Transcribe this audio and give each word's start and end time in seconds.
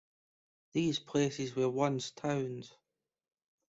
These 0.71 0.97
places 0.97 1.55
were 1.55 1.69
once 1.69 2.09
towns. 2.09 2.73